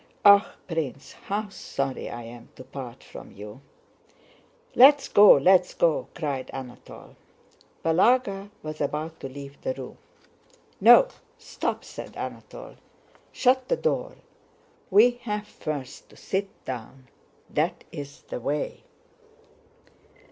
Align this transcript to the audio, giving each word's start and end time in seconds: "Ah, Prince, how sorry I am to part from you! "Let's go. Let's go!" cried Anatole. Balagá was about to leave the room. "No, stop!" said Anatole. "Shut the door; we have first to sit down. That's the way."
"Ah, 0.25 0.55
Prince, 0.67 1.11
how 1.11 1.47
sorry 1.49 2.09
I 2.09 2.23
am 2.23 2.49
to 2.55 2.63
part 2.63 3.03
from 3.03 3.31
you! 3.31 3.61
"Let's 4.73 5.07
go. 5.07 5.33
Let's 5.33 5.75
go!" 5.75 6.07
cried 6.15 6.49
Anatole. 6.51 7.15
Balagá 7.85 8.49
was 8.63 8.81
about 8.81 9.19
to 9.19 9.29
leave 9.29 9.61
the 9.61 9.75
room. 9.75 9.99
"No, 10.79 11.09
stop!" 11.37 11.83
said 11.85 12.17
Anatole. 12.17 12.77
"Shut 13.31 13.67
the 13.67 13.77
door; 13.77 14.13
we 14.89 15.19
have 15.21 15.45
first 15.47 16.09
to 16.09 16.15
sit 16.17 16.49
down. 16.65 17.07
That's 17.53 18.21
the 18.23 18.39
way." 18.39 18.81